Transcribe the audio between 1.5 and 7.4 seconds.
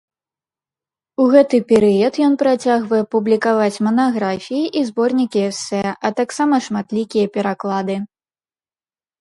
перыяд ён працягвае публікаваць манаграфіі і зборнікі эсэ, а таксама шматлікія